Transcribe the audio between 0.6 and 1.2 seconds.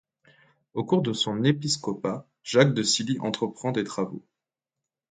Au cours de